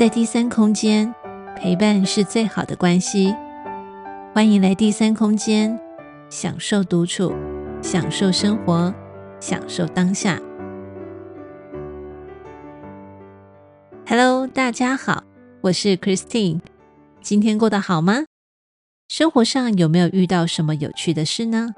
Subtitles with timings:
[0.00, 1.14] 在第三空间，
[1.54, 3.36] 陪伴是最好的关系。
[4.32, 5.78] 欢迎来第三空间，
[6.30, 7.34] 享受独处，
[7.82, 8.94] 享受生活，
[9.40, 10.40] 享受当下。
[14.06, 15.22] Hello，大家好，
[15.60, 16.62] 我是 Christine。
[17.20, 18.24] 今天过得好吗？
[19.06, 21.74] 生活上有没有遇到什么有趣的事呢？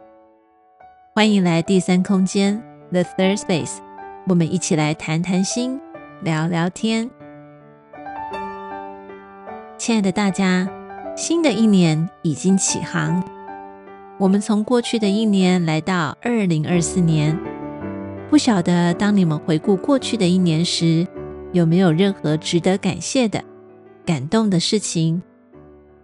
[1.13, 2.63] 欢迎来第三空间
[2.93, 3.79] ，The Third Space，
[4.29, 5.81] 我们一起来谈谈心，
[6.23, 7.11] 聊聊天。
[9.85, 10.71] 亲爱的大家，
[11.17, 13.21] 新的一年已经起航。
[14.17, 17.37] 我们从过去的一年来到二零二四年，
[18.31, 21.05] 不晓得当你们回顾过去的一年时，
[21.51, 23.43] 有没有任何值得感谢的、
[24.07, 25.21] 感动的事情，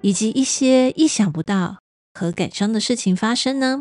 [0.00, 1.76] 以及一些意想不到
[2.14, 3.80] 和感伤的事情发生呢？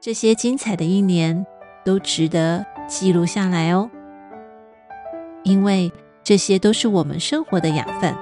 [0.00, 1.44] 这些精彩的一年
[1.84, 3.90] 都值得记录下来哦，
[5.42, 5.92] 因为，
[6.26, 8.12] 这些都是我们生活的养分。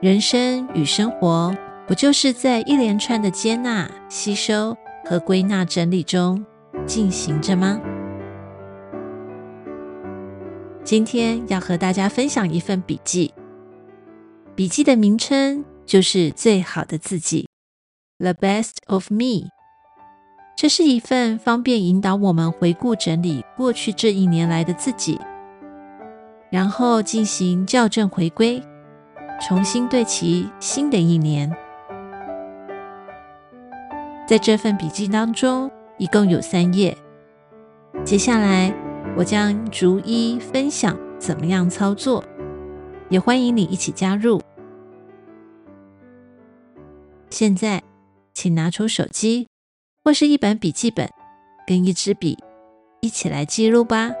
[0.00, 6.44] 人生与生活，不就是在一连串的接纳、吸收和归纳整理中
[6.84, 7.80] 进行着吗？
[10.82, 13.32] 今天要和大家分享一份笔记，
[14.56, 17.48] 笔记的名称就是《最好的自己》
[18.24, 19.48] （The Best of Me）。
[20.56, 25.20] 这是一份方便引导我们回顾整理过去这一年来的自己。
[26.54, 28.62] 然后进行校正回归，
[29.40, 31.52] 重新对齐新的一年。
[34.24, 35.68] 在这份笔记当中，
[35.98, 36.96] 一共有三页。
[38.04, 38.72] 接下来
[39.16, 42.22] 我将逐一分享怎么样操作，
[43.08, 44.40] 也欢迎你一起加入。
[47.30, 47.82] 现在，
[48.32, 49.48] 请拿出手机
[50.04, 51.10] 或是一本笔记本
[51.66, 52.38] 跟一支笔，
[53.00, 54.12] 一起来记录吧。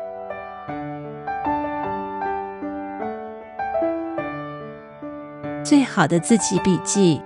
[5.64, 7.18] 最好的自己笔记，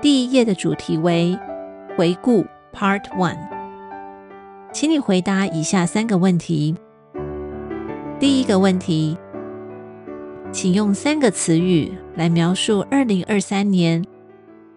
[0.00, 1.38] 第一页的主题为
[1.98, 3.38] 回顾 Part One。
[4.72, 6.74] 请你回答以下三个问题。
[8.18, 9.18] 第一个问题，
[10.50, 14.02] 请用三个词语来描述二零二三年，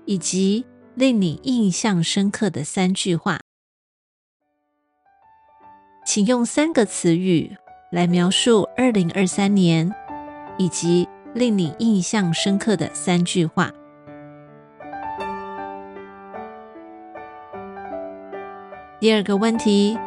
[0.03, 3.39] 以及令你印象深刻的三句话。
[6.05, 7.55] 请用三个词语
[7.89, 9.93] 来描述二零二三年，
[10.57, 11.07] 以及
[11.37, 13.71] 令你印象深刻的三句话。
[18.99, 19.97] 第二个问题，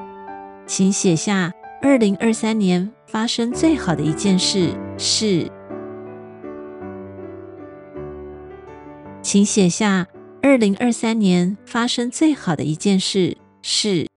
[0.67, 5.51] 请写下二零二三年发生最好的一件事是。
[9.23, 10.09] 请写下
[10.43, 14.10] 二零二三年发生最好的一件事是。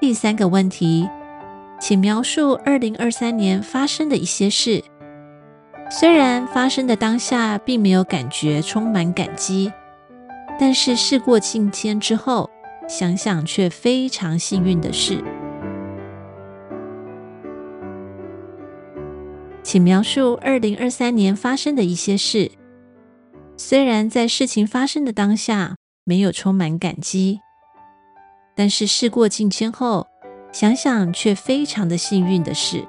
[0.00, 1.06] 第三个问题，
[1.78, 4.82] 请描述二零二三年发生的一些事。
[5.90, 9.70] 虽然发生的当下并没有感觉充满感激，
[10.58, 12.48] 但是事过境迁之后，
[12.88, 15.22] 想想却非常幸运的事。
[19.62, 22.50] 请描述二零二三年发生的一些事。
[23.58, 27.40] 虽然在事情发生的当下没有充满感激。
[28.60, 30.06] 但是事过境迁后，
[30.52, 32.86] 想想却非常的幸运的事。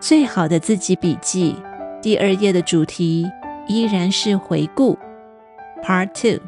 [0.00, 1.54] 最好的自己笔记
[2.02, 3.30] 第二页的主题
[3.68, 4.98] 依然是回顾
[5.84, 6.42] ，Part Two。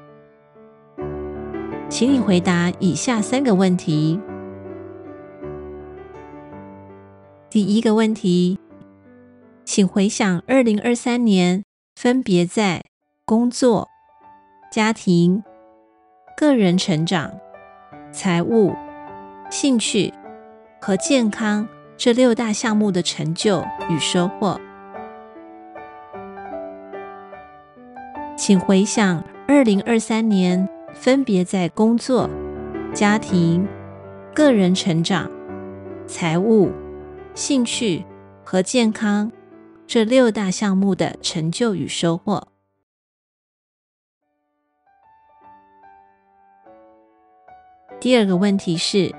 [1.89, 4.19] 请你回答以下三个问题。
[7.49, 8.59] 第一个问题，
[9.65, 11.63] 请回想二零二三年
[11.95, 12.83] 分别在
[13.29, 13.89] 工作、
[14.71, 15.43] 家庭、
[16.37, 17.33] 个人成长、
[18.13, 18.73] 财务、
[19.51, 20.15] 兴趣
[20.81, 24.61] 和健康这六大项目的成就与收获。
[28.37, 32.31] 请回想二零二三年分别在工作、
[32.95, 33.67] 家庭、
[34.33, 35.29] 个人成长、
[36.07, 36.71] 财务、
[37.35, 38.05] 兴趣
[38.45, 39.33] 和健康
[39.85, 42.47] 这六大项目的成就与收获。
[48.07, 49.13] 第二个问题是：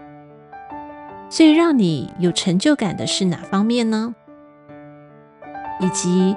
[1.27, 4.15] 最让你有成就感的是哪方面呢？
[5.81, 6.33] 以及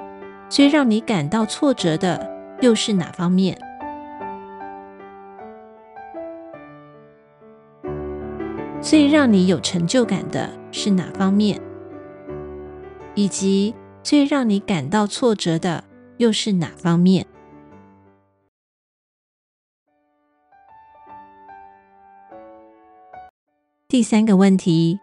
[0.49, 3.57] 最让你感到挫折的又是哪方面？
[8.81, 11.57] 最让你有成就感的是哪方面？
[13.15, 15.85] 以及最让你感到挫折的
[16.17, 17.25] 又是哪方面？
[23.91, 25.01] 第三个问题，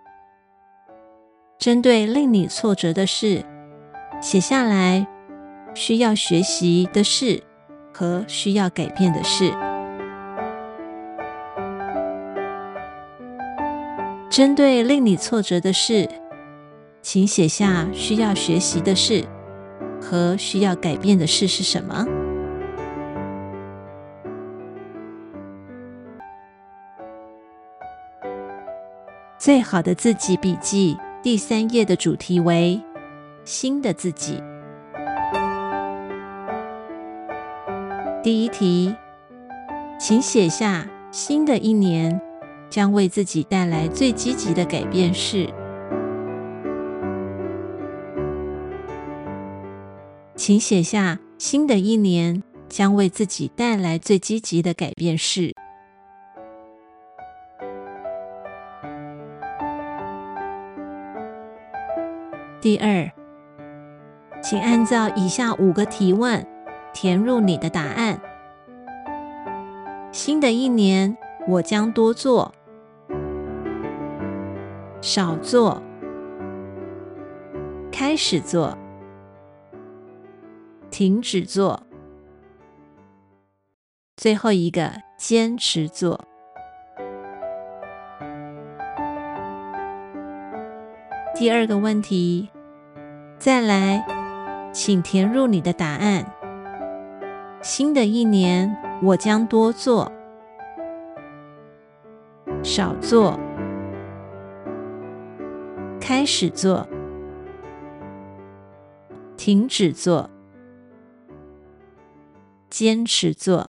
[1.58, 3.44] 针对令你挫折的事，
[4.23, 5.06] 写下来
[5.75, 7.43] 需要学习的事
[7.93, 9.52] 和需要改变的事。
[14.31, 16.08] 针对令你挫折的事，
[17.02, 19.23] 请写下需要学习的事
[20.00, 22.06] 和需要改变的事是什么？
[29.49, 32.79] 最好的自己笔记第三页的主题为
[33.47, 34.43] “新的自己”。
[38.23, 38.95] 第一题，
[39.99, 42.21] 请写下新的一年。
[42.69, 45.49] 将为自己带来最积极的改变是，
[50.37, 55.55] 请写下新的一年将为自己带来最积极的改变是。
[62.69, 63.11] 第二，
[64.43, 66.47] 请按照以下五个提问
[66.93, 68.20] 填入你的答案。
[70.12, 71.17] 新的一年，
[71.49, 72.53] 我将多做。
[75.00, 75.82] 少做，
[77.91, 78.76] 开始做，
[80.91, 81.82] 停止做，
[84.14, 86.23] 最后一个坚持做。
[91.35, 92.50] 第二个问题，
[93.38, 94.05] 再来，
[94.73, 96.26] 请填入你的答案。
[97.62, 100.11] 新的一年，我将多做，
[102.64, 103.38] 少做。
[106.00, 106.88] 开始做，
[109.37, 110.29] 停止做，
[112.69, 113.69] 坚持做。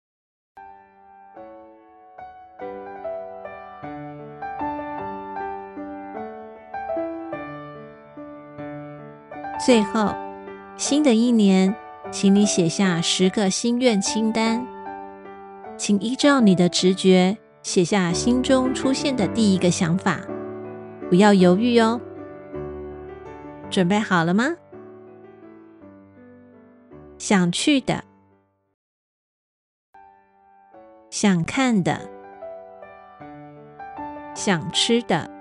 [9.66, 10.14] 最后，
[10.76, 11.74] 新的一年，
[12.12, 14.68] 请你写下十个心愿清单，
[15.78, 20.20] 请依照你的直觉写下心中出现的第一个想法，
[21.08, 22.02] 不要犹豫哦。
[23.70, 24.54] 准备好了吗？
[27.18, 28.04] 想去的，
[31.10, 32.02] 想看的，
[34.36, 35.32] 想吃的，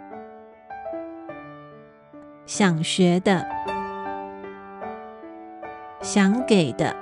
[2.46, 3.44] 想学的，
[6.14, 6.94] 想给的，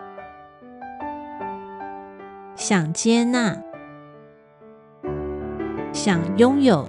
[2.55, 3.61] 想接纳，
[5.93, 6.89] 想拥有，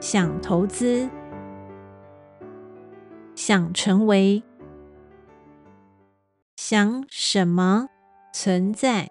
[0.00, 1.06] 想投资。
[3.34, 4.42] 想成为，
[6.56, 7.88] 想什么
[8.32, 9.10] 存在？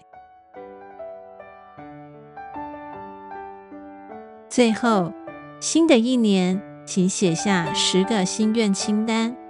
[4.50, 5.13] 最后，
[5.60, 9.43] 新的一年，请写下十个心愿清单。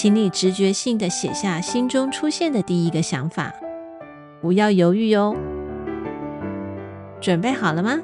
[0.00, 3.52] 请你直觉性的写下心中出现的第一个想法，
[4.40, 5.36] 不要犹豫哦。
[7.20, 8.00] 准备好了吗？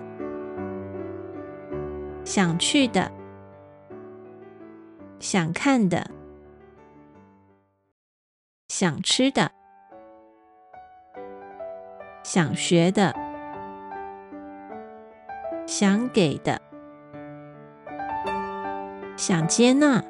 [2.23, 3.11] 想去的。
[5.21, 6.11] 想看的，
[8.69, 9.51] 想吃的，
[12.23, 13.15] 想学的，
[15.67, 16.61] 想给的，
[19.17, 20.05] 想接纳，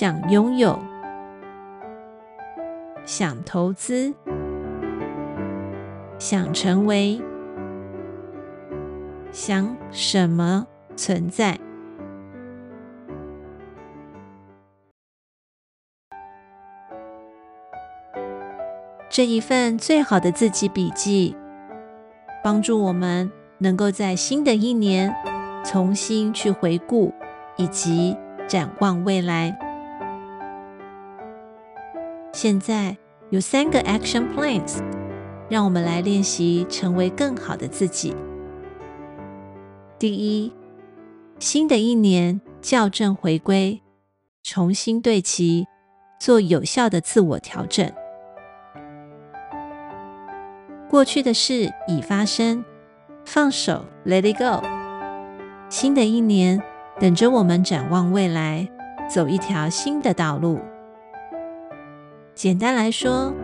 [0.00, 0.78] 想拥有，
[3.04, 4.14] 想投资，
[6.20, 7.20] 想成为，
[9.32, 11.58] 想什么存在？
[19.10, 21.34] 这一份最好的自己笔记，
[22.44, 23.28] 帮助我们
[23.58, 25.12] 能够在新的一年
[25.64, 27.12] 重新去回顾
[27.56, 29.58] 以及展望未来。
[32.40, 32.96] 现在
[33.30, 34.78] 有三个 action plans，
[35.48, 38.14] 让我们来练习成为更好的自己。
[39.98, 40.52] 第一，
[41.40, 43.82] 新的一年校正回归，
[44.44, 45.66] 重新对齐，
[46.20, 47.90] 做有效的自我调整。
[50.88, 52.64] 过去的事已发生，
[53.24, 54.64] 放手，Let it go。
[55.68, 56.62] 新的一年
[57.00, 58.68] 等着我们展望未来，
[59.10, 60.60] 走一条新的道路。
[62.38, 63.34] 简单来说，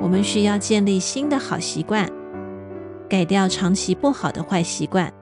[0.00, 2.08] 我们需要建立新的好习惯，
[3.06, 5.12] 改掉长期不好的坏习惯。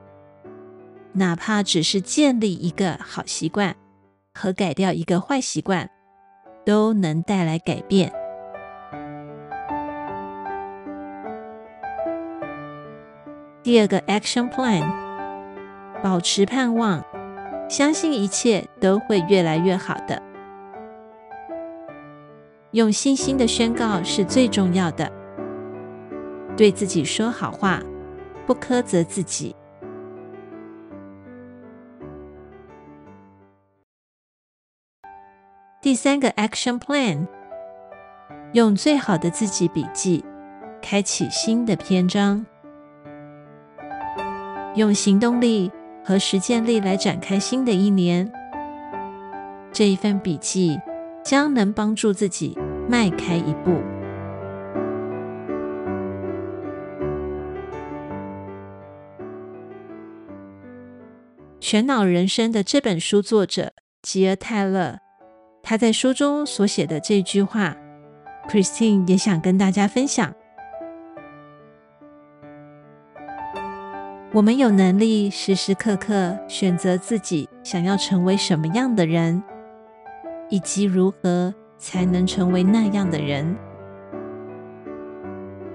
[1.14, 3.74] 哪怕只是建立一个好习惯
[4.32, 5.90] 和改掉一个坏习惯，
[6.64, 8.12] 都能带来改变。
[13.64, 14.88] 第二个 Action Plan，
[16.04, 17.04] 保持盼望，
[17.68, 20.22] 相信一切都会越来越好的。
[22.72, 25.10] 用信心的宣告是最重要的，
[26.54, 27.82] 对自己说好话，
[28.46, 29.56] 不苛责自己。
[35.80, 37.26] 第三个 Action Plan，
[38.52, 40.22] 用最好的自己笔记，
[40.82, 42.44] 开启新的篇章。
[44.74, 45.72] 用行动力
[46.04, 48.30] 和实践力来展开新的一年，
[49.72, 50.78] 这一份笔记
[51.28, 52.56] 将能帮助自己
[52.88, 53.82] 迈开一步。
[61.60, 65.00] 全脑人生的这本书作者吉尔泰勒，
[65.62, 67.76] 他在书中所写的这句话
[68.48, 70.34] ，Christine 也想跟大家分享。
[74.32, 79.42] 我们有能力时时刻刻选择自己想要成为什么样的人，
[80.48, 83.56] 以及如何才能成为那样的人。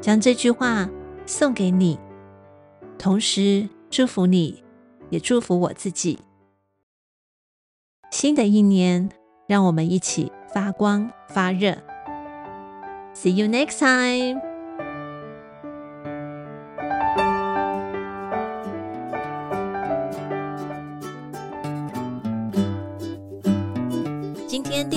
[0.02, 0.90] 将这句话
[1.26, 1.98] 送给你，
[2.98, 4.64] 同时祝福你，
[5.10, 6.20] 也祝福我自己。
[8.12, 9.10] 新的一年，
[9.48, 11.78] 让我们一起发光发热。
[13.16, 14.53] See you next time.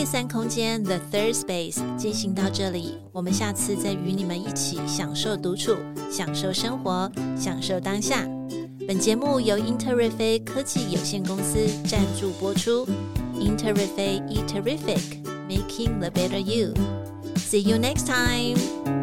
[0.06, 5.74] 三空间 The Third Space 进行到这里，我们下次再与你们一起享受独处，
[6.12, 8.24] 享受生活，享受当下。
[8.86, 11.58] 本节目由英特瑞飞科技有限公司
[11.88, 12.86] 赞助播出。
[13.34, 16.72] 英特瑞菲 e terrific，making the Better You.
[17.36, 18.95] See you next time.